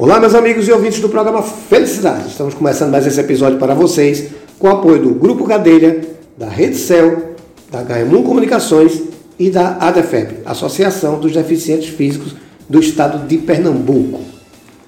[0.00, 2.28] Olá, meus amigos e ouvintes do programa Felicidade.
[2.28, 6.00] Estamos começando mais esse episódio para vocês com o apoio do Grupo Cadeira,
[6.36, 7.34] da Rede Cel,
[7.68, 9.02] da HM1 Comunicações
[9.36, 12.36] e da ADEFEP, Associação dos Deficientes Físicos
[12.68, 14.20] do Estado de Pernambuco.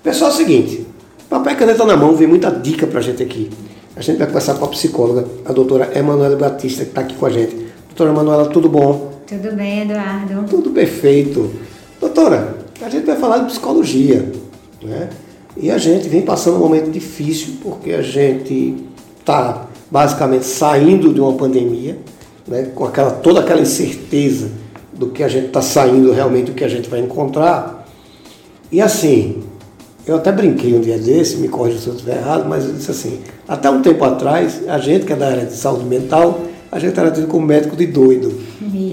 [0.01, 0.87] Pessoal, é o seguinte,
[1.29, 3.51] papel e caneta na mão, vem muita dica para a gente aqui.
[3.97, 7.27] A gente vai conversar com a psicóloga, a doutora Emanuela Batista, que está aqui com
[7.27, 7.57] a gente.
[7.89, 9.11] Doutora Emanuela, tudo bom?
[9.27, 10.45] Tudo bem, Eduardo?
[10.49, 11.51] Tudo perfeito.
[12.01, 14.31] Doutora, a gente vai falar de psicologia,
[14.83, 15.09] né?
[15.57, 18.77] E a gente vem passando um momento difícil porque a gente
[19.19, 21.99] está basicamente saindo de uma pandemia,
[22.47, 22.71] né?
[22.75, 24.51] com aquela, toda aquela incerteza
[24.93, 27.89] do que a gente está saindo realmente, o que a gente vai encontrar.
[28.71, 29.43] E assim,
[30.07, 32.91] eu até brinquei um dia desse, me corrija se eu estiver errado, mas eu disse
[32.91, 36.79] assim, até um tempo atrás, a gente que é da área de saúde mental, a
[36.79, 38.33] gente era tido como médico de doido.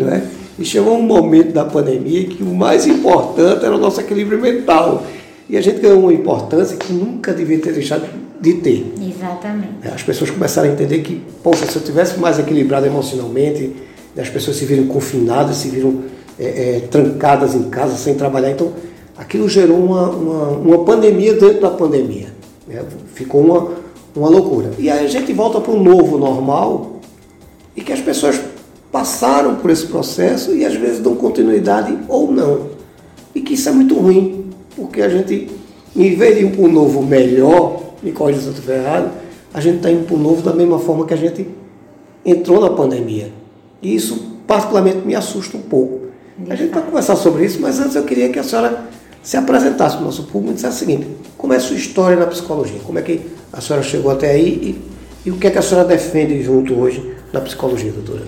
[0.04, 0.28] Né?
[0.58, 5.04] E chegou um momento da pandemia que o mais importante era o nosso equilíbrio mental.
[5.50, 8.08] E a gente ganhou uma importância que nunca devia ter deixado
[8.40, 8.94] de ter.
[9.02, 9.88] Exatamente.
[9.94, 13.74] As pessoas começaram a entender que, poxa, se eu tivesse mais equilibrado emocionalmente,
[14.18, 16.04] as pessoas se viram confinadas, se viram
[16.40, 18.52] é, é, trancadas em casa sem trabalhar.
[18.52, 18.74] Então,
[19.18, 22.28] aquilo gerou uma, uma, uma pandemia dentro da pandemia.
[22.68, 22.84] Né?
[23.14, 23.72] Ficou uma,
[24.16, 24.72] uma loucura.
[24.78, 27.00] E aí a gente volta para um novo normal
[27.76, 28.40] e que as pessoas
[28.92, 32.68] passaram por esse processo e às vezes dão continuidade ou não.
[33.34, 34.47] E que isso é muito ruim,
[34.78, 35.50] porque a gente,
[35.96, 39.12] em vez de ir para um novo melhor, me corrija se eu estiver errado,
[39.52, 41.48] a gente está indo para o novo da mesma forma que a gente
[42.24, 43.34] entrou na pandemia.
[43.82, 46.02] E isso, particularmente, me assusta um pouco.
[46.48, 48.86] A gente vai conversar sobre isso, mas antes eu queria que a senhora
[49.24, 52.16] se apresentasse para o nosso público e dissesse o seguinte: como é a sua história
[52.16, 52.80] na psicologia?
[52.86, 54.48] Como é que a senhora chegou até aí
[55.26, 58.26] e, e o que é que a senhora defende junto hoje na psicologia, doutora?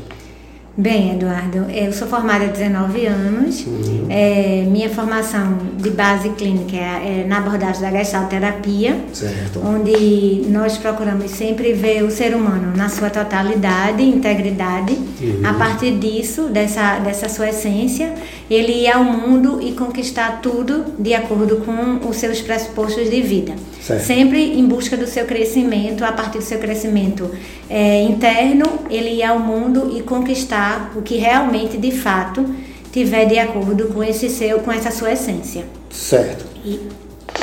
[0.79, 3.65] Bem, Eduardo, eu sou formada há 19 anos.
[3.67, 4.05] Uhum.
[4.07, 9.59] É, minha formação de base clínica é, é na abordagem da gestalterapia, certo.
[9.61, 14.93] onde nós procuramos sempre ver o ser humano na sua totalidade, integridade.
[14.93, 15.41] Uhum.
[15.43, 18.13] A partir disso, dessa, dessa sua essência,
[18.49, 23.53] ele ir ao mundo e conquistar tudo de acordo com os seus pressupostos de vida.
[23.81, 24.03] Certo.
[24.03, 27.31] Sempre em busca do seu crescimento, a partir do seu crescimento
[27.69, 32.45] é, interno, ele ir ao mundo e conquistar o que realmente, de fato,
[32.91, 35.65] tiver de acordo com esse seu, com essa sua essência.
[35.89, 36.45] Certo.
[36.63, 36.87] E,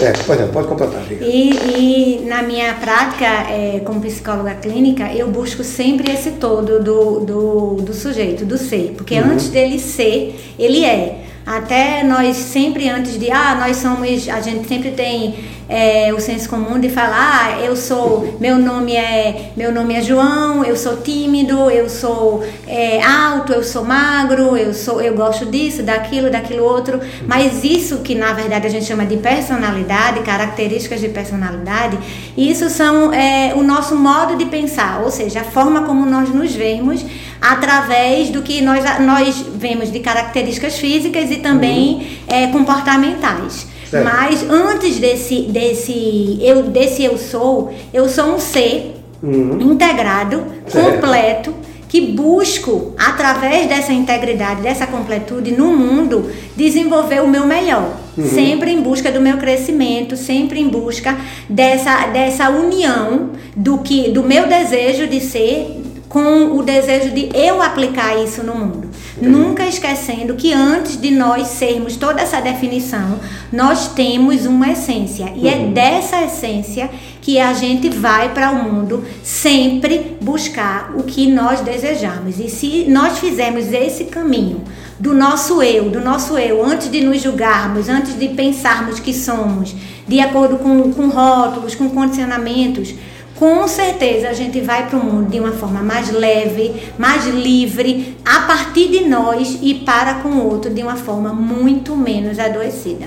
[0.00, 5.64] é, pode, pode completar, e, e, na minha prática é, como psicóloga clínica, eu busco
[5.64, 8.92] sempre esse todo do, do, do sujeito, do ser.
[8.94, 9.32] Porque uhum.
[9.32, 11.22] antes dele ser, ele é.
[11.46, 15.32] Até nós sempre antes de, ah, nós somos, a gente sempre tem
[15.68, 20.02] é, o senso comum de falar, ah, eu sou, meu nome é, meu nome é
[20.02, 25.46] João, eu sou tímido, eu sou é, alto, eu sou magro, eu sou, eu gosto
[25.46, 27.00] disso, daquilo, daquilo outro.
[27.28, 31.96] Mas isso que na verdade a gente chama de personalidade, características de personalidade,
[32.36, 36.52] isso são é, o nosso modo de pensar, ou seja, a forma como nós nos
[36.52, 37.04] vemos
[37.40, 42.06] através do que nós, nós vemos de características físicas e também uhum.
[42.28, 43.66] É, comportamentais.
[43.88, 44.04] Certo.
[44.04, 49.60] Mas antes desse, desse, eu, desse eu sou, eu sou um ser uhum.
[49.60, 50.92] integrado, certo.
[50.92, 51.54] completo,
[51.88, 57.96] que busco, através dessa integridade, dessa completude no mundo, desenvolver o meu melhor.
[58.18, 58.26] Uhum.
[58.26, 61.16] Sempre em busca do meu crescimento, sempre em busca
[61.48, 67.60] dessa, dessa união do que do meu desejo de ser com o desejo de eu
[67.60, 68.88] aplicar isso no mundo.
[69.20, 73.18] Nunca esquecendo que antes de nós sermos toda essa definição,
[73.52, 75.32] nós temos uma essência.
[75.34, 75.68] E é uhum.
[75.68, 76.90] é dessa essência
[77.20, 82.38] que a gente vai para o mundo sempre buscar o que nós desejamos.
[82.38, 84.62] E se nós fizermos esse caminho
[84.98, 89.74] do nosso eu, do nosso eu, antes de nos julgarmos, antes de pensarmos que somos,
[90.06, 92.94] de acordo com, com rótulos, com condicionamentos,
[93.36, 98.16] com certeza a gente vai para o mundo de uma forma mais leve, mais livre,
[98.24, 103.06] a partir de nós e para com o outro de uma forma muito menos adoecida.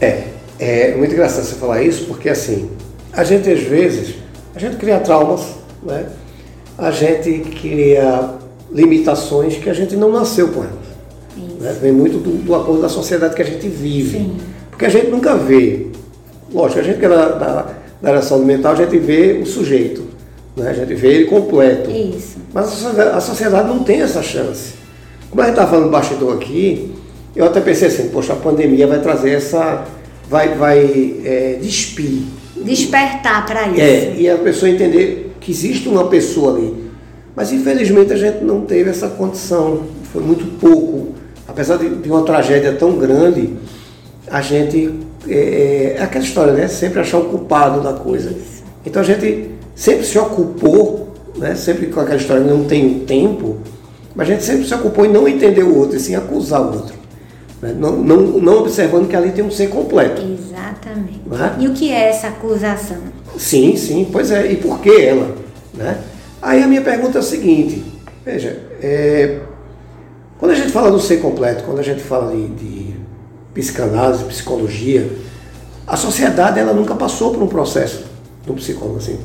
[0.00, 0.28] É,
[0.58, 2.70] é muito engraçado você falar isso, porque assim,
[3.12, 4.14] a gente às vezes,
[4.54, 5.44] a gente cria traumas,
[5.82, 6.06] né?
[6.78, 8.34] a gente cria
[8.70, 10.86] limitações que a gente não nasceu com elas.
[11.60, 11.76] Né?
[11.80, 14.18] Vem muito do, do, acordo da sociedade que a gente vive.
[14.18, 14.36] Sim.
[14.70, 15.86] Porque a gente nunca vê.
[16.52, 20.04] Lógico, a gente que é da, da da saúde mental, a gente vê o sujeito,
[20.56, 20.70] né?
[20.70, 21.90] a gente vê ele completo.
[21.90, 22.36] Isso.
[22.52, 24.74] Mas a sociedade não tem essa chance.
[25.30, 26.94] Como a gente está falando bastidor aqui,
[27.34, 29.84] eu até pensei assim, poxa, a pandemia vai trazer essa.
[30.28, 30.78] vai, vai
[31.24, 32.22] é, despir.
[32.56, 33.80] Despertar para isso.
[33.80, 36.86] É, e a pessoa entender que existe uma pessoa ali.
[37.34, 41.14] Mas infelizmente a gente não teve essa condição, foi muito pouco.
[41.46, 43.50] Apesar de, de uma tragédia tão grande,
[44.28, 44.94] a gente
[45.28, 46.68] é, é aquela história, né?
[46.68, 48.34] Sempre achar o culpado da coisa.
[48.84, 51.54] Então a gente sempre se ocupou, né?
[51.54, 53.58] Sempre com aquela história, não tenho tempo,
[54.14, 56.72] mas a gente sempre se ocupou em não entender o outro, e sim acusar o
[56.72, 56.94] outro.
[57.60, 57.74] Né?
[57.78, 60.22] Não, não, não observando que ali tem um ser completo.
[60.22, 61.22] Exatamente.
[61.32, 61.62] É?
[61.62, 62.98] E o que é essa acusação?
[63.38, 64.52] Sim, sim, pois é.
[64.52, 65.34] E por que ela?
[65.74, 65.98] Né?
[66.40, 67.82] Aí a minha pergunta é a seguinte,
[68.24, 69.40] veja, é,
[70.38, 72.85] quando a gente fala do ser completo, quando a gente fala de, de
[73.56, 75.10] psicanálise, psicologia,
[75.86, 78.04] a sociedade ela nunca passou por um processo
[78.46, 79.18] do psicólogo assim,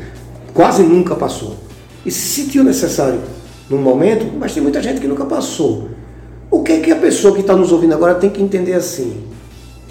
[0.54, 1.58] quase nunca passou.
[2.06, 3.20] E se sentiu necessário
[3.70, 5.90] num momento, mas tem muita gente que nunca passou.
[6.50, 9.22] O que é que a pessoa que está nos ouvindo agora tem que entender assim?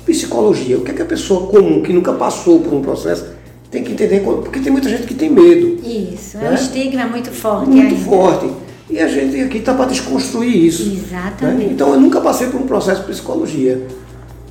[0.06, 3.26] Psicologia, o que é que a pessoa comum que nunca passou por um processo
[3.70, 4.20] tem que entender?
[4.20, 5.78] Porque tem muita gente que tem medo.
[5.86, 6.46] Isso, né?
[6.46, 7.68] é um estigma muito forte.
[7.68, 8.04] Muito ainda.
[8.04, 8.50] forte.
[8.88, 10.88] E a gente aqui está para desconstruir isso.
[10.88, 10.94] Né?
[10.94, 11.66] Exatamente.
[11.66, 11.72] Né?
[11.72, 13.86] Então eu nunca passei por um processo de psicologia.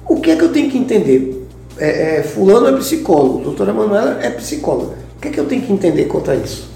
[0.10, 1.48] O que é que eu tenho que entender?
[1.78, 4.98] É, é, fulano é psicólogo, doutora Manuela é psicóloga.
[5.16, 6.68] O que é que eu tenho que entender quanto a isso?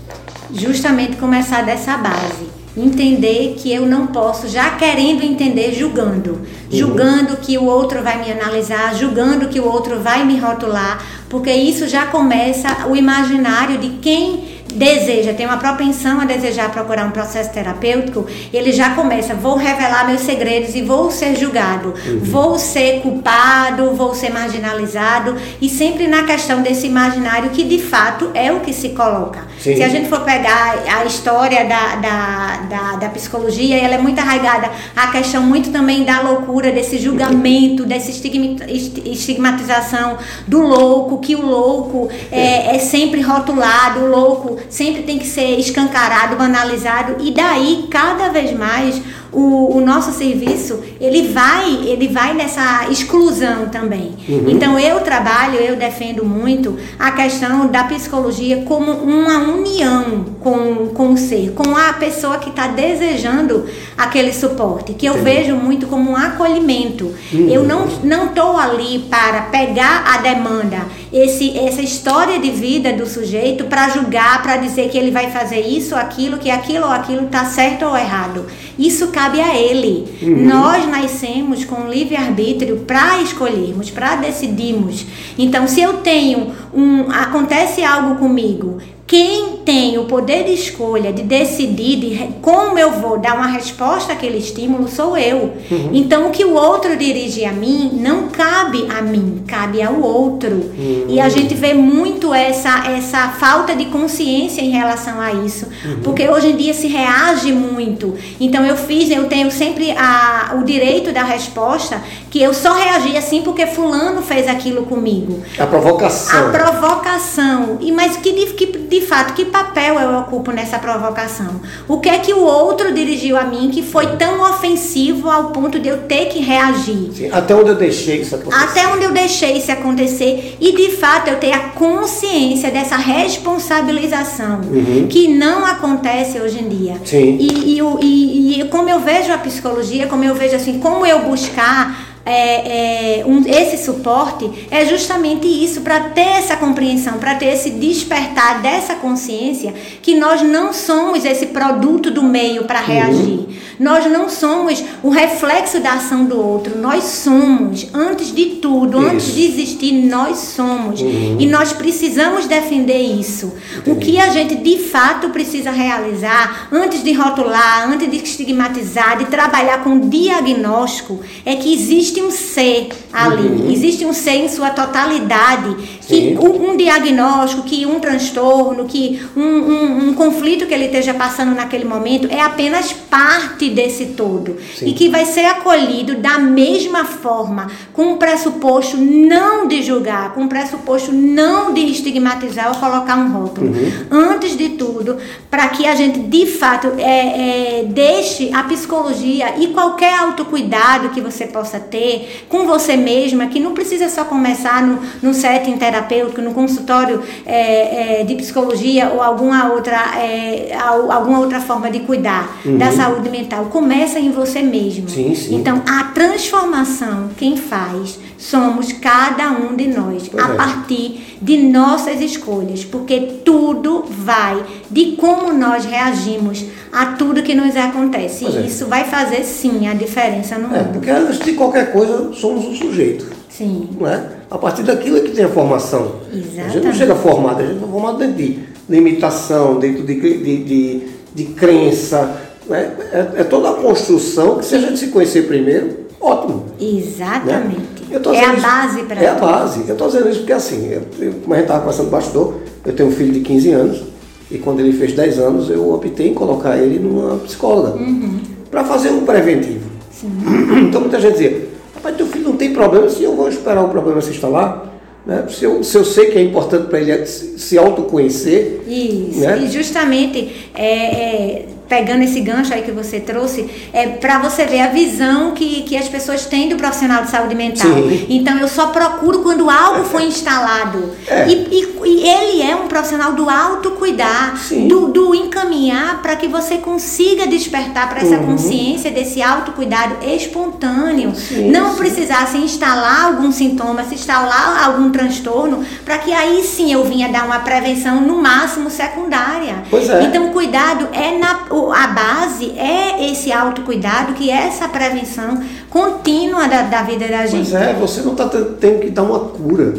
[0.53, 2.47] Justamente começar dessa base.
[2.77, 6.33] Entender que eu não posso, já querendo entender, julgando.
[6.33, 6.41] Uhum.
[6.69, 11.51] Julgando que o outro vai me analisar, julgando que o outro vai me rotular, porque
[11.51, 17.11] isso já começa o imaginário de quem deseja, tem uma propensão a desejar procurar um
[17.11, 22.19] processo terapêutico, ele já começa, vou revelar meus segredos e vou ser julgado, uhum.
[22.19, 28.31] vou ser culpado, vou ser marginalizado, e sempre na questão desse imaginário que de fato
[28.33, 29.41] é o que se coloca.
[29.59, 29.75] Sim.
[29.75, 34.19] Se a gente for pegar a história da, da, da, da, psicologia, ela é muito
[34.19, 40.17] arraigada à questão muito também da loucura, desse julgamento, dessa estigmatização
[40.47, 45.57] do louco, que o louco é, é sempre rotulado, o louco sempre tem que ser
[45.59, 49.01] escancarado, banalizado e daí cada vez mais
[49.33, 54.13] o, o, nosso serviço ele vai ele vai nessa exclusão também.
[54.29, 54.45] Uhum.
[54.47, 61.13] Então eu trabalho, eu defendo muito a questão da psicologia como uma união com, com
[61.13, 63.65] o ser, com a pessoa que está desejando
[63.97, 67.13] aquele suporte, que eu vejo muito como um acolhimento.
[67.31, 67.49] Uhum.
[67.49, 73.05] Eu não não estou ali para pegar a demanda, esse essa história de vida do
[73.05, 77.25] sujeito para julgar, para dizer que ele vai fazer isso, aquilo, que aquilo ou aquilo
[77.25, 78.45] está certo ou errado.
[78.77, 80.05] Isso cabe a ele.
[80.21, 80.47] Uhum.
[80.47, 85.05] Nós nascemos com livre-arbítrio para escolhermos, para decidirmos.
[85.37, 87.11] Então, se eu tenho um.
[87.11, 93.17] acontece algo comigo, quem tem o poder de escolha, de decidir de como eu vou
[93.17, 95.53] dar uma resposta àquele estímulo, sou eu.
[95.69, 95.89] Uhum.
[95.93, 100.51] Então, o que o outro dirige a mim não cabe a mim, cabe ao outro.
[100.51, 101.05] Uhum.
[101.09, 105.99] E a gente vê muito essa, essa falta de consciência em relação a isso, uhum.
[106.01, 108.15] porque hoje em dia se reage muito.
[108.39, 112.01] Então, eu fiz, eu tenho sempre a, o direito da resposta,
[112.31, 115.43] que eu só reagi assim porque Fulano fez aquilo comigo.
[115.59, 116.47] A provocação.
[116.47, 117.77] A provocação.
[117.81, 121.59] E, mas que, que de fato, que papel eu ocupo nessa provocação?
[121.87, 125.79] O que é que o outro dirigiu a mim que foi tão ofensivo ao ponto
[125.79, 127.11] de eu ter que reagir?
[127.11, 128.63] Sim, até onde eu deixei isso acontecer?
[128.63, 134.61] Até onde eu deixei isso acontecer e de fato eu ter a consciência dessa responsabilização
[134.61, 135.07] uhum.
[135.09, 137.01] que não acontece hoje em dia.
[137.03, 137.37] Sim.
[137.39, 141.19] E, e, e, e como eu vejo a psicologia, como eu vejo assim, como eu
[141.23, 147.47] buscar é, é, um, esse suporte é justamente isso, para ter essa compreensão, para ter
[147.47, 153.39] esse despertar dessa consciência que nós não somos esse produto do meio para reagir.
[153.39, 153.53] Uhum.
[153.79, 156.77] Nós não somos o reflexo da ação do outro.
[156.77, 159.07] Nós somos, antes de tudo, isso.
[159.09, 161.01] antes de existir, nós somos.
[161.01, 161.37] Uhum.
[161.39, 163.51] E nós precisamos defender isso.
[163.79, 163.91] Entendi.
[163.91, 169.25] O que a gente de fato precisa realizar, antes de rotular, antes de estigmatizar, de
[169.25, 173.71] trabalhar com diagnóstico, é que existe existe um ser ali, uhum.
[173.71, 179.41] existe um ser em sua totalidade, que um, um, diagnóstico, que um transtorno, que um,
[179.41, 184.87] um, um, conflito que ele esteja passando naquele momento é apenas parte desse todo Sim.
[184.87, 190.43] e que vai ser acolhido da mesma forma, com o pressuposto não de julgar, com
[190.43, 193.67] o pressuposto não de estigmatizar ou colocar um rótulo.
[193.67, 194.07] Uhum.
[194.11, 195.17] Antes de tudo,
[195.49, 201.21] para que a gente de fato é, é, deixe a psicologia e qualquer autocuidado que
[201.21, 202.02] você possa ter
[202.49, 208.21] com você mesma, que não precisa só começar no, no setting terapêutico, no consultório é,
[208.21, 212.77] é, de psicologia ou alguma outra, é, alguma outra forma de cuidar uhum.
[212.77, 213.65] da saúde mental.
[213.65, 215.09] Começa em você mesmo.
[215.09, 215.55] Sim, sim.
[215.55, 220.55] Então, a transformação, quem faz, somos cada um de nós, pois a é.
[220.55, 227.75] partir de nossas escolhas, porque tudo vai de como nós reagimos a tudo que nos
[227.77, 228.43] acontece.
[228.43, 228.61] Pois e é.
[228.63, 230.93] isso vai fazer sim a diferença no é, mundo.
[230.93, 233.25] Porque antes de qualquer coisa somos um sujeito.
[233.49, 233.87] Sim.
[233.97, 234.29] Não é?
[234.51, 236.15] A partir daquilo é que tem a formação.
[236.33, 236.59] Exatamente.
[236.59, 238.59] A gente não chega formado, a gente está formado dentro de
[238.89, 242.41] limitação, dentro de, de, de, de crença.
[242.67, 242.91] Né?
[243.13, 246.65] É, é toda a construção que se a gente se conhecer primeiro, ótimo.
[246.79, 247.79] Exatamente.
[247.79, 247.92] Né?
[248.11, 249.83] É a base para É a base.
[249.87, 252.53] Eu estou dizendo isso porque assim, eu, eu, como a gente estava conversando bastidor,
[252.85, 254.03] eu tenho um filho de 15 anos
[254.51, 258.39] e quando ele fez 10 anos eu optei em colocar ele numa psicóloga Uhum.
[258.69, 259.89] para fazer um preventivo.
[260.11, 260.29] Sim.
[260.89, 263.89] Então muita gente dizia, rapaz, teu filho não tem problema, se eu vou esperar o
[263.89, 264.93] problema se instalar,
[265.25, 265.45] né?
[265.49, 269.39] se, eu, se eu sei que é importante para ele se, se autoconhecer, Isso.
[269.39, 269.63] Né?
[269.65, 274.79] E justamente é, é, pegando esse gancho aí que você trouxe, é para você ver
[274.81, 277.85] a visão que, que as pessoas têm do profissional de saúde mental.
[277.93, 278.25] Sim.
[278.29, 281.11] Então eu só procuro quando algo foi instalado.
[281.27, 281.47] É.
[281.47, 284.87] E, e- e ele é um profissional do autocuidar, Sim.
[284.87, 288.45] do, do encaminhar para que você consiga despertar para essa Uhum.
[288.47, 291.33] consciência desse autocuidado espontâneo.
[291.35, 297.03] Sim, não precisasse instalar algum sintoma, se instalar algum transtorno, para que aí sim eu
[297.03, 299.83] vinha dar uma prevenção no máximo secundária.
[299.89, 300.23] Pois é.
[300.23, 301.63] Então, cuidado é na
[301.95, 307.69] a base é esse autocuidado, que é essa prevenção contínua da, da vida da gente.
[307.71, 309.93] pois é, você não está tendo que dar uma cura.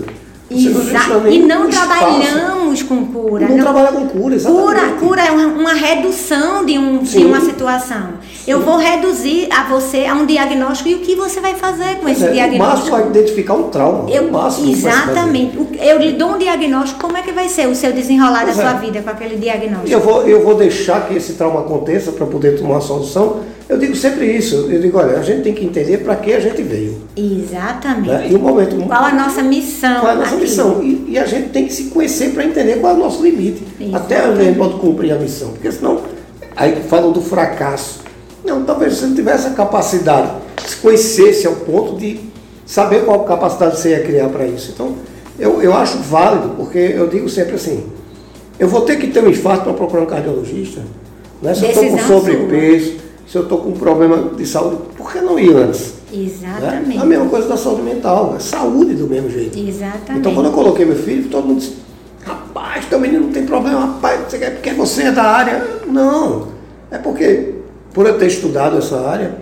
[0.51, 2.05] Você não Exa- deixa e não espaço.
[2.83, 3.49] Trabalhamos com cura.
[3.49, 4.65] Não, não- trabalha com cura, exatamente.
[4.67, 7.25] Cura, cura é uma, uma redução de, um, de Sim.
[7.27, 8.15] uma situação.
[8.47, 12.09] Eu vou reduzir a você a um diagnóstico e o que você vai fazer com
[12.09, 12.77] esse é, o diagnóstico?
[12.77, 14.11] máximo vai identificar um trauma.
[14.11, 15.57] Eu, o máximo exatamente.
[15.57, 18.57] O- Eu lhe dou um diagnóstico, como é que vai ser o seu desenrolar Pois
[18.57, 18.69] da é.
[18.71, 19.91] sua vida com aquele diagnóstico?
[19.91, 23.41] eu vou, eu vou deixar que esse trauma aconteça para poder tomar uma solução.
[23.67, 24.69] Eu digo sempre isso.
[24.71, 27.01] Eu digo, olha, a gente tem que entender para que a gente veio.
[27.17, 28.09] Exatamente.
[28.09, 28.29] Né?
[28.31, 28.77] E o momento.
[28.87, 30.01] Qual a nossa missão?
[30.01, 30.43] Qual a nossa aqui?
[30.43, 30.83] missão?
[30.83, 33.63] E, e a gente tem que se conhecer para entender qual é o nosso limite.
[33.81, 33.97] Exatamente.
[33.97, 35.51] Até onde a gente pode cumprir a missão.
[35.51, 36.03] Porque senão,
[36.57, 38.01] aí falam do fracasso.
[38.45, 40.31] Não, talvez você não tivesse a capacidade
[40.63, 42.21] de se conhecesse ao ponto de
[42.67, 44.71] saber qual capacidade você ia criar para isso.
[44.75, 44.95] Então,
[45.39, 47.85] eu, eu acho válido, porque eu digo sempre assim,
[48.59, 50.83] eu vou ter que ter um infarto para procurar um cardiologista.
[51.43, 51.55] Né?
[51.55, 52.93] Se eu estou com sobrepeso,
[53.27, 55.95] se eu estou com um problema de saúde, por que não ir antes?
[56.13, 56.23] Né?
[56.25, 56.99] Exatamente.
[56.99, 59.59] A mesma coisa da saúde mental, é saúde do mesmo jeito.
[59.59, 60.19] Exatamente.
[60.19, 61.75] Então quando eu coloquei meu filho, todo mundo disse,
[62.55, 65.81] rapaz, teu menino não tem problema, rapaz, você quer porque você é da área.
[65.89, 66.49] Não.
[66.91, 67.55] É porque,
[67.93, 69.39] por eu ter estudado essa área,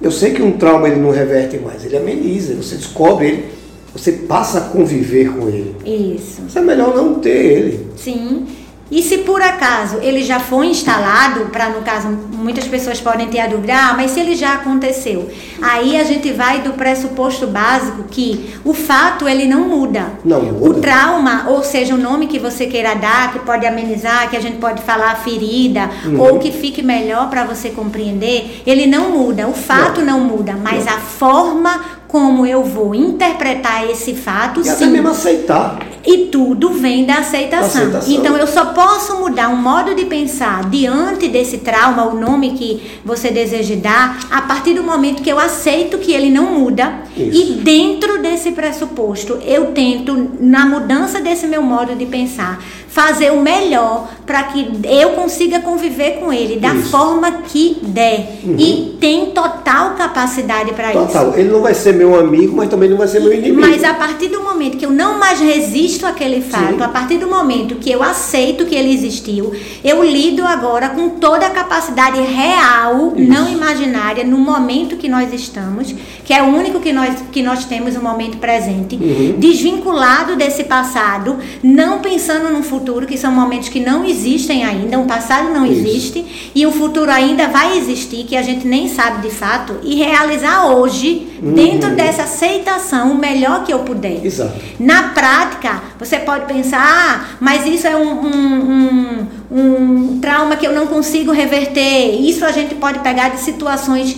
[0.00, 3.44] eu sei que um trauma ele não reverte mais, ele ameniza, você descobre ele,
[3.92, 5.76] você passa a conviver com ele.
[5.84, 6.42] Isso.
[6.48, 7.86] Isso é melhor não ter ele.
[7.96, 8.46] Sim.
[8.90, 13.40] E se por acaso ele já foi instalado, para no caso muitas pessoas podem ter
[13.40, 15.30] a dúvida, ah, mas se ele já aconteceu,
[15.62, 20.06] aí a gente vai do pressuposto básico que o fato ele não muda.
[20.24, 20.70] Não muda.
[20.70, 24.40] O trauma, ou seja, o nome que você queira dar, que pode amenizar, que a
[24.40, 26.20] gente pode falar ferida, Uhum.
[26.20, 29.48] ou que fique melhor para você compreender, ele não muda.
[29.48, 31.80] O fato não, muda, mas a forma
[32.14, 34.90] como eu vou interpretar esse fato, E até sim.
[34.92, 35.80] mesmo aceitar.
[36.06, 37.66] E tudo vem da aceitação.
[37.66, 38.14] Aceitação.
[38.14, 43.00] Então eu só posso mudar um modo de pensar diante desse trauma, o nome que
[43.04, 47.00] você deseja dar, a partir do momento que eu aceito que ele não muda.
[47.16, 47.36] Isso.
[47.36, 52.62] E dentro desse pressuposto, eu tento, na mudança desse meu modo de pensar,
[52.94, 56.76] fazer o melhor para que eu consiga conviver com ele da Isso.
[56.76, 56.90] Uhum.
[56.90, 58.38] forma que der.
[58.56, 61.06] E tem total capacidade para isso.
[61.06, 61.34] Total.
[61.36, 63.60] Ele não vai ser meu amigo, mas também não vai ser meu inimigo.
[63.60, 66.82] Mas a partir do momento que eu não mais resisto àquele fato, Sim.
[66.82, 71.46] a partir do momento que eu aceito que ele existiu, eu lido agora com toda
[71.46, 73.28] a capacidade real, Isso.
[73.28, 75.92] não imaginária, no momento que nós estamos,
[76.24, 79.34] que é o único que nós, que nós temos no momento presente, Uhum.
[79.38, 85.04] desvinculado desse passado, não pensando no futuro, que são momentos que não existem ainda, o
[85.04, 85.86] passado não Isso.
[85.86, 89.96] existe e o futuro ainda vai existir, que a gente nem sabe de fato, e
[89.96, 94.24] realizar hoje, dentro dessa aceitação, o melhor que eu puder.
[94.24, 94.54] Exato.
[94.80, 100.66] Na prática, você pode pensar, ah, mas isso é um, um, um, um trauma que
[100.66, 102.20] eu não consigo reverter.
[102.20, 104.16] Isso a gente pode pegar de situações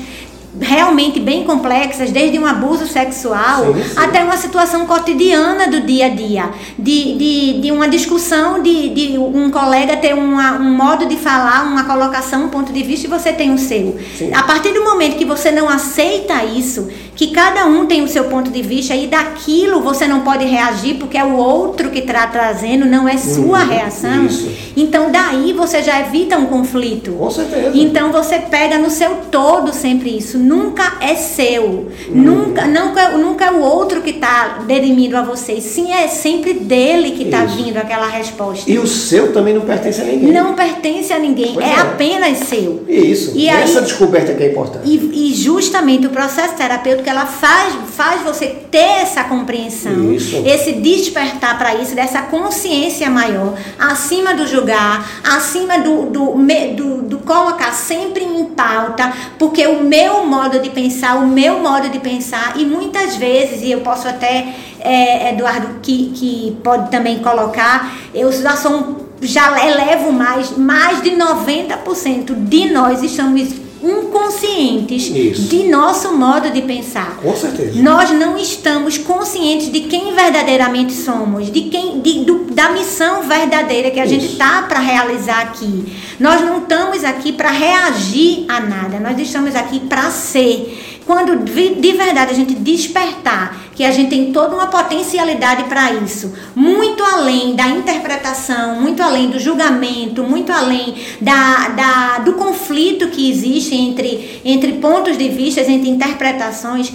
[0.61, 3.95] realmente bem complexas, desde um abuso sexual Sim, sim.
[3.97, 9.19] até uma situação cotidiana do dia a dia, de, de, de uma discussão, de, de
[9.19, 13.11] um colega ter uma, um modo de falar, uma colocação, um ponto de vista e
[13.11, 13.99] você tem o seu.
[14.17, 14.33] Sim.
[14.33, 18.25] A partir do momento que você não aceita isso, que cada um tem o seu
[18.25, 22.27] ponto de vista e daquilo você não pode reagir porque é o outro que está
[22.27, 24.27] trazendo, não é sua Uhum, reação.
[24.27, 24.49] isso.
[24.77, 27.13] Então daí você já evita um conflito.
[27.13, 27.71] Com certeza.
[27.75, 30.39] Então você pega no seu todo sempre isso.
[30.39, 31.65] Nunca é seu.
[31.65, 31.87] Uhum.
[32.15, 35.61] Nunca, nunca, nunca é o outro que está derimido a você.
[35.61, 38.71] Sim, é sempre dele que está vindo aquela resposta.
[38.71, 40.33] E o seu também não pertence a ninguém.
[40.33, 41.57] Não pertence a ninguém.
[41.61, 41.75] É, é.
[41.81, 42.85] apenas seu.
[42.87, 43.33] Isso.
[43.35, 44.87] E essa aí- descoberta que é importante.
[44.87, 50.43] E, e justamente o processo terapêutico que ela faz, faz você ter essa compreensão, Isso.
[50.45, 56.35] esse despertar para isso, dessa consciência maior, acima do julgar, acima do, do,
[56.75, 61.89] do, do colocar sempre em pauta, porque o meu modo de pensar, o meu modo
[61.91, 67.21] de pensar, e muitas vezes, e eu posso até, é, Eduardo, que, que pode também
[67.21, 75.05] colocar, eu já sou um já elevo mais, mais de 90% de nós estamos inconscientes
[75.07, 75.43] Isso.
[75.49, 77.17] de nosso modo de pensar.
[77.23, 77.81] Com certeza.
[77.83, 83.91] Nós não estamos conscientes de quem verdadeiramente somos, de quem, de- do- da missão verdadeira
[83.91, 84.33] que a gente Isso.
[84.33, 85.93] está para realizar aqui.
[86.19, 90.86] Nós não estamos aqui para reagir a nada, nós estamos aqui para ser.
[91.07, 95.93] Quando de de verdade a gente despertar que a gente tem toda uma potencialidade para
[95.93, 103.09] isso, muito além da interpretação, muito além do julgamento, muito além da, da- do conflito
[103.09, 106.91] que existe entre, entre pontos de vista, entre interpretações,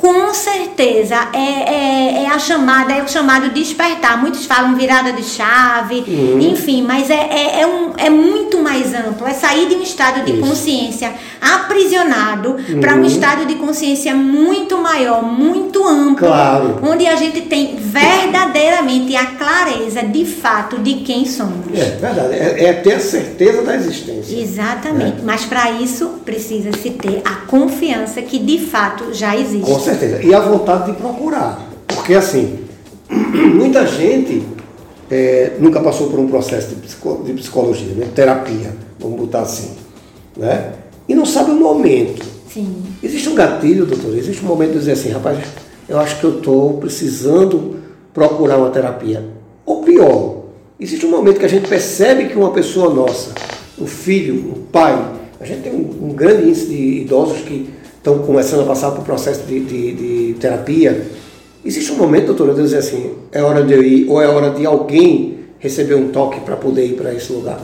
[0.00, 4.18] com certeza é, é, é a chamada, é o chamado despertar.
[4.18, 6.02] Muitos falam virada de chave,
[6.40, 9.26] enfim, mas é, é, é, um, é muito mais amplo.
[9.26, 10.40] É sair de um estado de Isso.
[10.40, 16.78] consciência aprisionado para um estado de consciência muito maior, muito amplo, Claro.
[16.82, 21.66] onde a gente tem verdadeiramente a clareza de fato de quem somos.
[21.74, 22.34] É verdade.
[22.34, 24.38] É, é ter a certeza da existência.
[24.40, 29.70] Exatamente, mas para isso precisa se ter a confiança que de fato já existe.
[29.98, 30.22] Certeza.
[30.22, 31.68] E a vontade de procurar.
[31.86, 32.60] Porque assim,
[33.54, 34.42] muita gente
[35.10, 38.06] é, nunca passou por um processo de, psico- de psicologia, né?
[38.14, 39.70] terapia, vamos botar assim.
[40.36, 40.72] Né?
[41.08, 42.24] E não sabe o momento.
[42.52, 42.82] Sim.
[43.02, 45.38] Existe um gatilho, doutor, existe um momento de dizer assim, rapaz,
[45.88, 47.76] eu acho que eu estou precisando
[48.14, 49.24] procurar uma terapia.
[49.64, 50.44] Ou pior,
[50.78, 53.32] existe um momento que a gente percebe que uma pessoa nossa,
[53.78, 55.00] um filho, um pai,
[55.40, 57.70] a gente tem um, um grande índice de idosos que
[58.00, 61.06] estão começando a passar por processo de, de- de terapia.
[61.62, 64.50] Existe um momento, doutor, de dizer assim, é hora de eu ir, ou é hora
[64.50, 67.60] de alguém receber um toque para poder ir para esse lugar.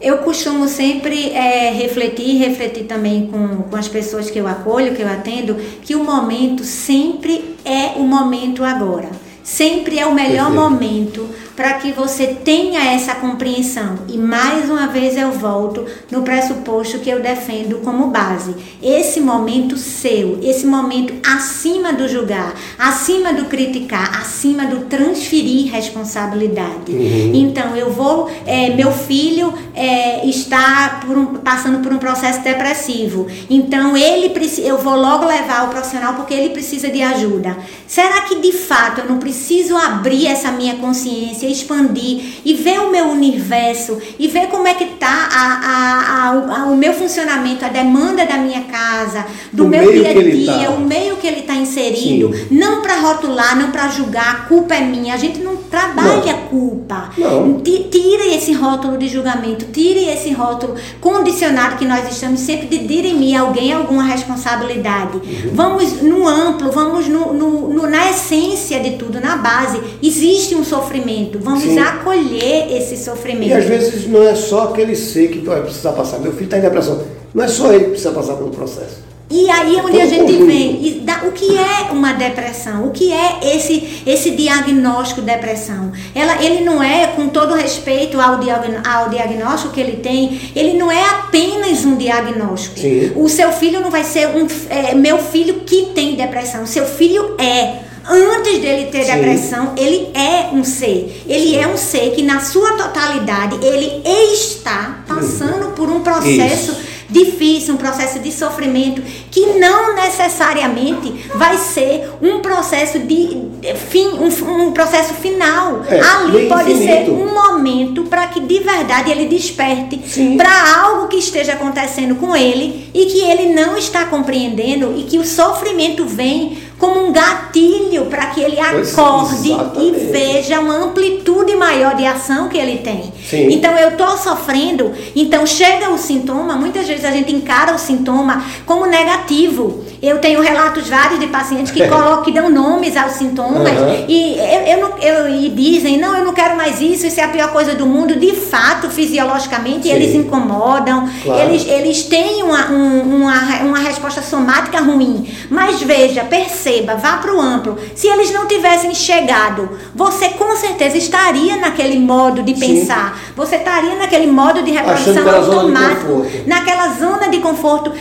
[0.00, 5.02] Eu costumo sempre é, refletir, refletir também com, com as pessoas que eu acolho, que
[5.02, 9.10] eu atendo, que o momento sempre é o momento agora.
[9.42, 10.70] Sempre é o melhor Perfeito.
[10.70, 11.26] momento
[11.60, 13.98] para que você tenha essa compreensão.
[14.08, 18.54] E mais uma vez eu volto no pressuposto que eu defendo como base.
[18.82, 26.92] Esse momento seu, esse momento acima do julgar, acima do criticar, acima do transferir responsabilidade.
[27.34, 33.26] Então eu vou, é, meu filho é, está por um- passando por um processo depressivo.
[33.50, 34.30] Então ele
[34.64, 37.54] eu vou logo levar o profissional porque ele precisa de ajuda.
[37.86, 42.90] Será que de fato eu não preciso abrir essa minha consciência, expandir e ver o
[42.90, 47.68] meu universo e ver como é que está a, a- a- o meu funcionamento, a
[47.68, 50.70] demanda da minha casa, do O meu meio dia a que ele dia, tá.
[50.70, 52.46] o meio que ele está inserido, Sim.
[52.50, 55.14] não para rotular, não para julgar, a culpa é minha.
[55.14, 57.10] A gente não trabalha culpa.
[57.16, 57.60] Não.
[57.60, 58.29] Ti- Tire esse
[58.60, 64.04] rótulo de julgamento, tire esse rótulo condicionado que nós estamos sempre de dirimir alguém alguma
[64.04, 65.16] responsabilidade.
[65.16, 65.50] Uhum.
[65.54, 69.80] Vamos no amplo, vamos no, no- no- na essência de tudo, na base.
[70.02, 71.78] Existe um sofrimento, vamos Sim.
[71.78, 73.48] acolher esse sofrimento.
[73.48, 76.18] E às vezes não é só aquele ser que vai precisar passar.
[76.20, 77.02] Meu filho está em depressão.
[77.34, 79.09] Não é só ele que precisa passar pelo processo.
[79.30, 80.84] E aí é onde a gente vem.
[80.84, 82.86] E da- o que é uma depressão?
[82.86, 85.92] O que é esse, esse diagnóstico depressão?
[86.14, 90.74] Ela, ele não é, com todo respeito ao, diagn- ao diagnóstico que ele tem, ele
[90.76, 92.80] não é apenas um diagnóstico.
[92.80, 93.12] Sim.
[93.14, 96.66] O seu filho não vai ser um é, meu filho que tem depressão.
[96.66, 97.88] Seu filho é.
[98.12, 99.12] Antes dele ter Sim.
[99.12, 101.22] depressão, ele é um ser.
[101.28, 104.02] Ele é um ser que, na sua totalidade, ele
[104.34, 106.89] está passando por um processo Isso.
[107.10, 113.50] Difícil, um processo de sofrimento que não necessariamente vai ser um processo de
[113.88, 115.82] fim, um, um processo final.
[115.88, 117.06] É, Ali pode infinito.
[117.06, 120.00] ser um momento para que de verdade ele desperte
[120.36, 125.18] para algo que esteja acontecendo com ele e que ele não está compreendendo e que
[125.18, 129.98] o sofrimento vem como um gatilho para que ele Pois, acorde e exatamente.
[130.06, 133.12] veja uma amplitude maior de ação que ele tem.
[133.28, 133.52] Sim.
[133.52, 138.42] Então eu tô sofrendo, então chega o sintoma, muitas vezes a gente encara o sintoma
[138.64, 139.84] como negativo.
[140.02, 144.04] Eu tenho relatos vários de pacientes que colocam, que dão nomes aos sintomas Aham.
[144.08, 147.24] e eu, eu não- eu- e dizem, não, eu não quero mais isso, isso é
[147.24, 148.16] a pior coisa do mundo.
[148.16, 149.94] De fato, fisiologicamente, Sim.
[149.94, 151.40] eles incomodam, Claro.
[151.50, 155.28] eles, eles têm uma, um- uma, uma resposta somática ruim.
[155.50, 157.76] Mas veja, perceba, vá para o amplo.
[157.94, 162.60] Se eles não tivessem chegado, você com certeza estaria naquele modo de Sim.
[162.80, 163.18] pensar.
[163.36, 166.26] Você estaria naquele modo de reprodução conforto.
[166.46, 167.92] naquela zona de conforto,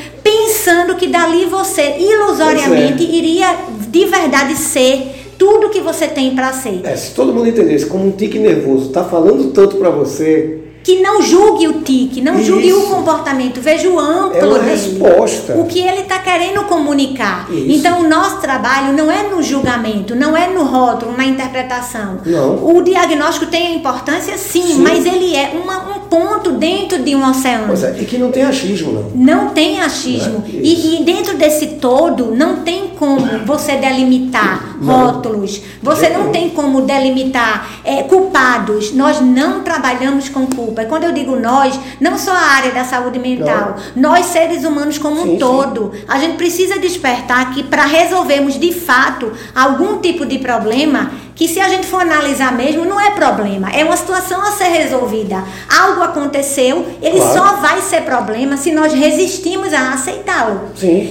[0.60, 3.16] pensando que dali você ilusoriamente é.
[3.16, 3.48] iria
[3.88, 6.82] de verdade ser tudo que você tem para ser.
[6.84, 11.02] É, se todo mundo entendesse como um tique nervoso tá falando tanto para você, Que
[11.02, 12.88] não julgue o tique, não julgue o Isso.
[12.88, 14.72] comportamento, veja o amplo É uma dele.
[14.72, 15.54] resposta.
[15.54, 17.46] O que ele está querendo comunicar.
[17.52, 17.66] Isso.
[17.70, 22.18] Então, o nosso trabalho não é no julgamento, não é no rótulo, na interpretação.
[22.26, 22.76] Não.
[22.76, 24.82] O diagnóstico tem a importância, sim, Sim.
[24.82, 27.66] mas ele é uma- um ponto dentro de um oceano.
[27.68, 29.12] pois é, e que não tem achismo não.
[29.14, 30.44] Não tem achismo.
[30.48, 30.60] É, isso.
[30.64, 34.94] e, e dentro desse todo, não tem como você delimitar Não.
[35.06, 35.62] rótulos.
[35.84, 38.92] Você não tem como delimitar é, culpados.
[38.94, 40.79] Nós não trabalhamos com culpa.
[40.82, 43.76] E quando eu digo nós, não só a área da saúde mental.
[43.96, 45.38] Nós, seres humanos como Sim, um sim.
[45.38, 45.92] todo.
[46.08, 51.58] A gente precisa despertar que para resolvermos de fato algum tipo de problema, que se
[51.58, 53.70] a gente for analisar mesmo, não é problema.
[53.72, 55.42] É uma situação a ser resolvida.
[55.80, 57.34] Algo aconteceu, ele Claro.
[57.34, 60.64] só vai ser problema se nós resistimos a aceitá-lo.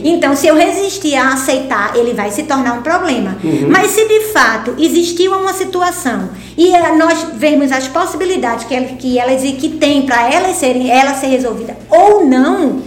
[0.05, 3.39] Então, se eu resistir a aceitar, ele vai se tornar um problema.
[3.43, 3.69] Uhum.
[3.71, 9.19] Mas se de fato existiu uma situação e eh, nós vermos as possibilidades que, que
[9.19, 12.83] elas e que tem para elas serem ela ser resolvida ou não,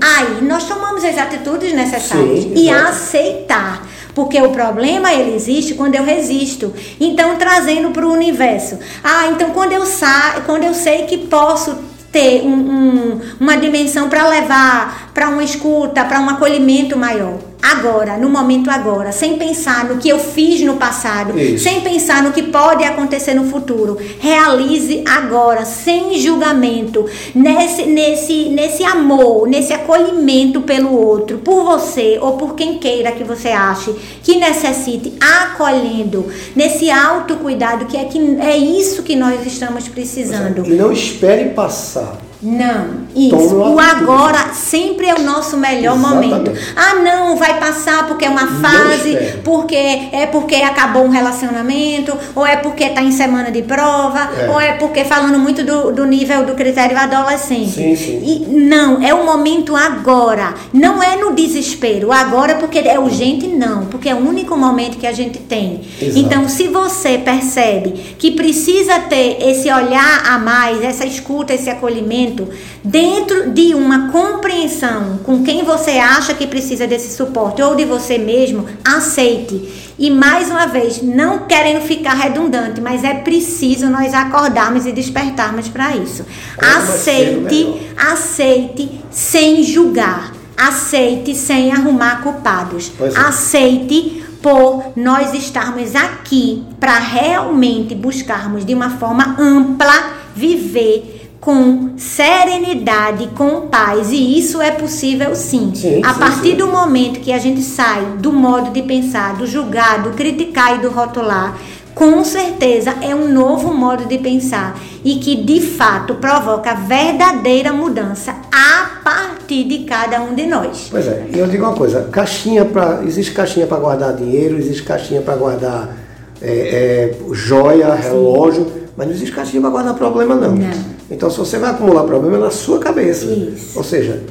[0.00, 3.84] aí nós tomamos as atitudes necessárias Sim, e aceitar.
[4.14, 6.72] Porque o problema ele existe quando eu resisto.
[7.00, 8.78] Então trazendo para o universo.
[9.02, 11.76] Ah, então quando eu sa quando eu sei que posso
[12.12, 17.38] ter um- um- uma dimensão para levar para uma escuta, para um acolhimento maior.
[17.64, 21.64] Agora, no momento agora, sem pensar no que eu fiz no passado, Isso.
[21.64, 23.96] sem pensar no que pode acontecer no futuro.
[24.20, 32.36] Realize agora, sem julgamento, nesse, nesse, nesse amor, nesse acolhimento pelo outro, por você ou
[32.36, 38.58] por quem queira que você ache que necessite, acolhendo, nesse autocuidado, que é, que é
[38.58, 40.66] isso que nós estamos precisando.
[40.66, 42.18] E não espere passar.
[42.44, 43.56] Não, isso.
[43.56, 46.30] O agora sempre é o nosso melhor Exatamente.
[46.30, 46.52] momento.
[46.76, 52.46] Ah, não, vai passar porque é uma fase, porque é porque acabou um relacionamento, ou
[52.46, 54.50] é porque está em semana de prova, É.
[54.50, 57.70] ou é porque falando muito do, do nível do critério adolescente.
[57.70, 58.20] Sim, sim.
[58.22, 60.54] E não, é o momento agora.
[60.72, 62.12] Não é no desespero.
[62.12, 63.86] Agora porque é urgente, não.
[63.86, 65.80] Porque é o único momento que a gente tem.
[66.00, 66.18] Exato.
[66.18, 72.33] Então, se você percebe que precisa ter esse olhar a mais, essa escuta, esse acolhimento,
[72.82, 78.18] dentro de uma compreensão com quem você acha que precisa desse suporte ou de você
[78.18, 79.84] mesmo, aceite.
[79.98, 85.68] E mais uma vez, não querendo ficar redundante, mas é preciso nós acordarmos e despertarmos
[85.68, 86.24] para isso.
[86.58, 90.32] Aceite, aceite sem julgar.
[90.56, 92.92] Aceite sem arrumar culpados.
[93.00, 93.18] É.
[93.18, 101.13] Aceite por nós estarmos aqui para realmente buscarmos de uma forma ampla viver
[101.44, 104.10] com serenidade, com paz.
[104.10, 105.72] E isso é possível sim.
[105.74, 106.56] Sim, a sim, partir sim.
[106.56, 110.78] do momento que a gente sai do modo de pensar, do julgar, do criticar e
[110.78, 111.54] do rotular,
[111.94, 118.34] com certeza é um novo modo de pensar e que de fato provoca verdadeira mudança
[118.50, 120.88] a partir de cada um de nós.
[120.90, 123.04] Pois é, e eu digo uma coisa, caixinha para.
[123.04, 125.94] Existe caixinha para guardar dinheiro, existe caixinha para guardar
[126.40, 130.52] é, é, joia, relógio, mas não existe caixinha para guardar problema não.
[130.52, 130.93] Não.
[131.10, 133.26] Então se você vai acumular problema é na sua cabeça.
[133.26, 133.76] Isso.
[133.76, 134.22] Ou seja,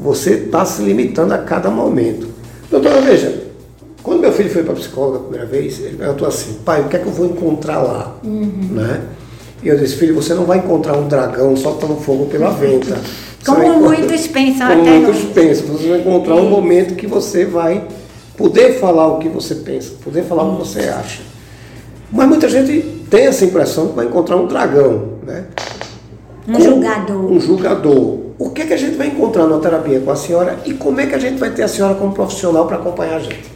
[0.00, 2.28] você está se limitando a cada momento.
[2.70, 3.42] Doutora, veja,
[4.02, 6.88] quando meu filho foi para a psicóloga a primeira vez, ele perguntou assim, pai, o
[6.88, 8.16] que é que eu vou encontrar lá?
[8.24, 8.68] Uhum.
[8.70, 9.02] Né?
[9.62, 12.98] E eu disse, filho, você não vai encontrar um dragão soltando fogo pela venta.
[13.40, 15.26] Você Como muitos pensam Como até muitos hoje.
[15.32, 15.66] pensam.
[15.68, 17.86] Você vai encontrar um momento que você vai
[18.36, 21.22] poder falar o que você pensa, poder falar o que você acha.
[22.12, 25.46] Mas muita gente tem essa impressão que vai encontrar um dragão, né?
[26.56, 27.32] Um julgador.
[27.32, 28.18] Um julgador.
[28.38, 31.00] O que, é que a gente vai encontrar na terapia com a senhora e como
[31.00, 33.50] é que a gente vai ter a senhora como profissional para acompanhar a gente?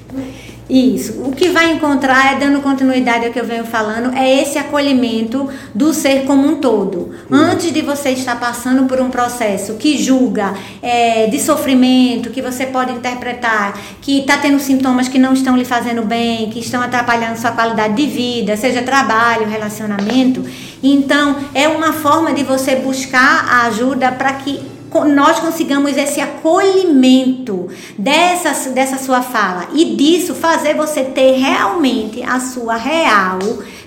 [0.68, 1.22] Isso.
[1.22, 5.48] O que vai encontrar, é dando continuidade ao que eu venho falando, é esse acolhimento
[5.74, 7.14] do ser como um todo.
[7.30, 12.66] Antes de você estar passando por um processo que julga é, de sofrimento, que você
[12.66, 17.38] pode interpretar que está tendo sintomas que não estão lhe fazendo bem, que estão atrapalhando
[17.38, 20.44] sua qualidade de vida, seja trabalho, relacionamento.
[20.82, 27.68] Então, é uma forma de você buscar a ajuda para que nós consigamos esse acolhimento
[27.98, 33.38] dessa, dessa sua fala e disso fazer você ter realmente a sua real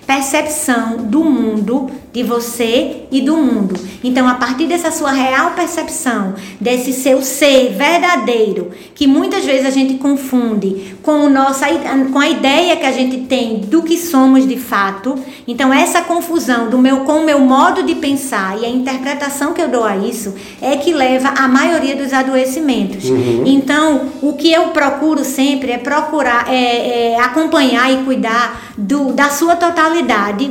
[0.07, 3.75] percepção do mundo, de você e do mundo.
[4.01, 9.69] Então, a partir dessa sua real percepção, desse seu ser verdadeiro, que muitas vezes a
[9.69, 11.67] gente confunde com, o nossa,
[12.11, 15.19] com a ideia que a gente tem do que somos de fato.
[15.45, 19.61] Então, essa confusão do meu com o meu modo de pensar e a interpretação que
[19.61, 23.09] eu dou a isso é que leva a maioria dos adoecimentos.
[23.09, 23.43] Uhum.
[23.45, 29.29] Então, o que eu procuro sempre é procurar é, é acompanhar e cuidar do, da
[29.29, 29.96] sua totalidade.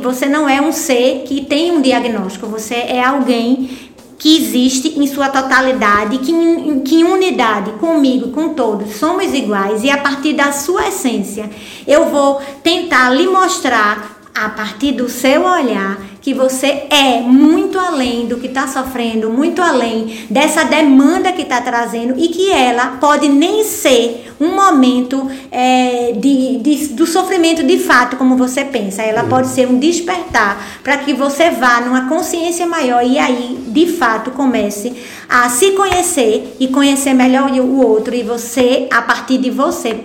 [0.03, 5.07] Você não é um ser que tem um diagnóstico, você é alguém que existe em
[5.07, 9.85] sua totalidade, que em, que em unidade comigo, com todos, somos iguais.
[9.85, 11.51] E a partir da sua essência
[11.87, 18.27] eu vou tentar lhe mostrar a partir do seu olhar que você é muito além
[18.27, 23.29] do que está sofrendo, muito além dessa demanda que está trazendo e que ela pode
[23.29, 29.03] nem ser um momento é, de, de, do sofrimento de fato, como você pensa.
[29.03, 33.87] Ela pode ser um despertar para que você vá numa consciência maior e aí, de
[33.87, 34.95] fato, comece
[35.29, 40.01] a se conhecer e conhecer melhor o outro e você, a partir de você,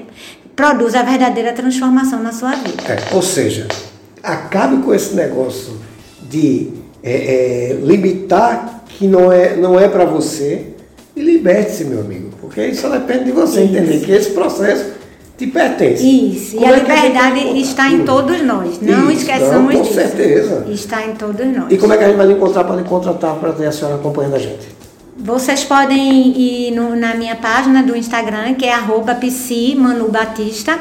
[0.56, 2.84] produz a verdadeira transformação na sua vida.
[2.88, 3.68] É, ou seja,
[4.22, 5.90] acabe com esse negócio
[6.32, 6.70] de
[7.04, 10.68] é, é, limitar que não é, não é para você
[11.16, 13.74] e liberte-se, meu amigo, porque isso só depende de você isso.
[13.76, 14.86] entender que esse processo
[15.38, 16.04] te pertence.
[16.04, 19.82] Isso, Como e a é liberdade está em todos nós, não isso, esqueçamos não, com
[19.82, 20.00] disso.
[20.00, 20.66] Com certeza.
[20.70, 21.72] Está em todos nós.
[21.72, 23.72] E como é que a gente vai lhe encontrar para lhe contratar para ter a
[23.72, 24.68] senhora acompanhando a gente?
[25.24, 29.16] Vocês podem ir no, na minha página do Instagram, que é arroba
[30.10, 30.80] Batista.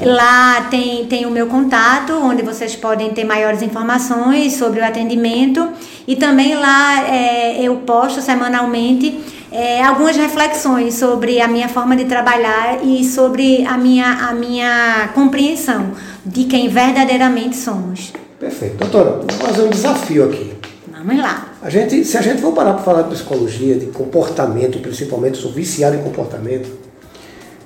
[0.00, 5.68] Lá tem, tem o meu contato, onde vocês podem ter maiores informações sobre o atendimento.
[6.08, 9.20] E também lá é, eu posto semanalmente
[9.52, 15.10] é, algumas reflexões sobre a minha forma de trabalhar e sobre a minha, a minha
[15.14, 15.92] compreensão
[16.24, 18.14] de quem verdadeiramente somos.
[18.40, 18.76] Perfeito.
[18.76, 20.54] Doutora, vou fazer um desafio aqui.
[20.90, 21.53] Vamos lá.
[21.64, 25.50] A gente, se a gente for parar para falar de psicologia, de comportamento, principalmente, sou
[25.50, 26.68] viciado em comportamento,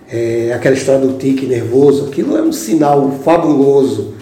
[0.08, 4.14] é, aquela história do tique nervoso, aquilo é um sinal fabuloso,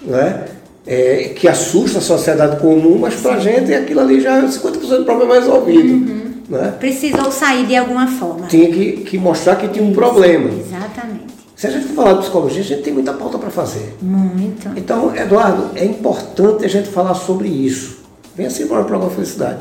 [0.00, 0.46] né?
[0.86, 4.96] É, que assusta a sociedade comum, mas para a gente aquilo ali já é 50%
[4.96, 5.92] do problema resolvido.
[5.92, 6.32] Uhum.
[6.48, 6.74] Né?
[6.80, 8.46] Precisou sair de alguma forma.
[8.46, 10.48] Tinha que, que mostrar que tinha um Isso, problema.
[10.58, 11.34] Exatamente.
[11.54, 13.94] Se a gente for falar de psicologia, a gente tem muita pauta para fazer.
[14.00, 14.70] Muito.
[14.74, 17.97] Então, Eduardo, é importante a gente falar sobre isso.
[18.38, 19.58] Venha se embora para alguma felicidade.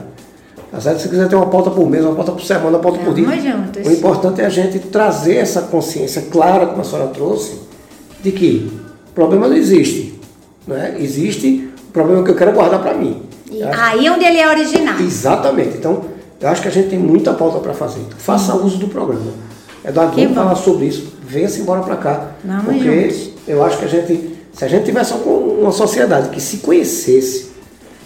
[0.72, 1.02] Tá certo?
[1.02, 3.26] Se quiser ter uma pauta por mês, uma pauta por semana, uma pauta por dia.
[3.84, 7.60] O importante é a gente trazer essa consciência clara, como a senhora trouxe,
[8.22, 8.72] de que
[9.10, 10.20] o problema não existe.
[10.68, 10.96] Né?
[11.00, 13.24] Existe o problema que eu quero guardar para mim.
[13.74, 15.00] aí onde ele é original.
[15.00, 15.76] Exatamente.
[15.76, 16.04] Então,
[16.40, 18.02] eu acho que a gente tem muita pauta para fazer.
[18.02, 19.32] Então, faça uso do programa.
[19.84, 21.14] Eduardo, vamos falar sobre isso.
[21.26, 22.28] Venha-se embora para cá.
[22.46, 26.58] Vamos porque eu acho que a gente, se a gente tivesse uma sociedade que se
[26.58, 27.47] conhecesse,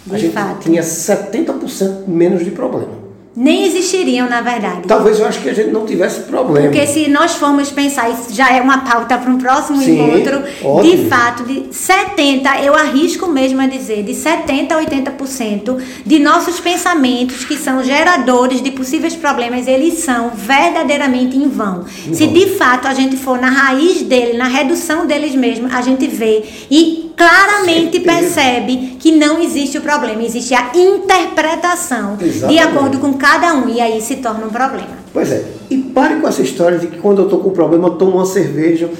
[0.06, 0.60] de a gente fato.
[0.60, 3.02] tinha 70% menos de problema.
[3.34, 4.82] Nem existiriam, na verdade.
[4.86, 6.68] Talvez eu acho que a gente não tivesse problema.
[6.68, 10.42] Porque se nós formos pensar, isso já é uma pauta para um próximo Sim, encontro,
[10.62, 10.82] ótimo.
[10.82, 16.60] de fato, de 70, eu arrisco mesmo a dizer, de 70 a 80% de nossos
[16.60, 21.86] pensamentos que são geradores de possíveis problemas, eles são verdadeiramente em vão.
[22.06, 22.34] Em se vão.
[22.34, 26.44] de fato a gente for na raiz dele, na redução deles mesmos, a gente vê
[26.70, 28.04] e claramente Certeza.
[28.04, 32.62] percebe que não existe o problema, existe a interpretação de Exatamente.
[32.62, 35.02] acordo com cada um e aí se torna um problema.
[35.12, 35.44] Pois é.
[35.70, 38.26] E pare com essa história de que quando eu estou com problema, eu tomo uma
[38.26, 38.90] cerveja,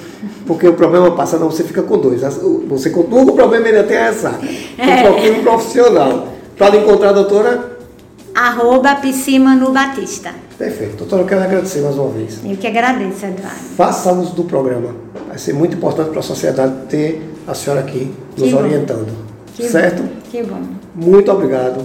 [0.47, 2.21] porque o problema passa, não, você fica com dois.
[2.69, 4.47] Você com o problema e ainda tem a ressaca.
[4.77, 5.03] É.
[5.03, 6.29] Procure um profissional.
[6.57, 7.73] Para encontrar a doutora,
[8.35, 10.31] Arroba Piscimano Batista.
[10.63, 10.97] Perfeito.
[10.97, 12.41] Doutora, eu quero agradecer mais uma vez.
[12.45, 13.59] Eu que agradeço, Eduardo.
[13.77, 14.95] Faça uso do programa.
[15.27, 19.13] Vai ser muito importante para a sociedade ter a senhora aqui nos Que orientando.
[19.57, 20.03] Que certo?
[20.03, 20.63] bom, Que bom.
[20.95, 21.85] Muito obrigado.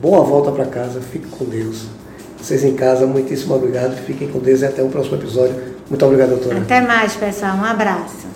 [0.00, 1.00] Boa volta para casa.
[1.00, 1.86] Fique com Deus.
[2.38, 3.96] Vocês em casa, muitíssimo obrigado.
[4.04, 5.54] Fiquem com Deus e até o próximo episódio.
[5.88, 6.58] Muito obrigado, doutora.
[6.58, 7.56] Até mais, pessoal.
[7.56, 8.31] Um abraço.